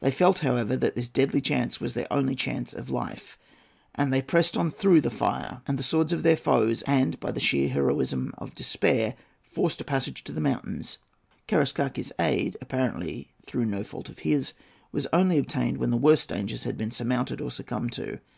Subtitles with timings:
[0.00, 3.36] They felt, however, that this deadly chance was their only chance of life,
[3.94, 7.32] and they pressed on through the fire, and the swords of their foes, and by
[7.32, 10.96] the sheer heroism of despair forced a passage to the mountains.
[11.48, 16.90] Karaiskakes's aid—apparently through no fault of his—was only obtained when the worst dangers had been
[16.90, 18.20] surmounted or succumbed to.